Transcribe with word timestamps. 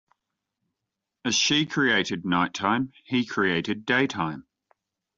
As 1.25 1.35
she 1.35 1.67
created 1.67 2.25
nighttime, 2.25 2.91
he 3.03 3.23
created 3.23 3.85
daytime. 3.85 4.47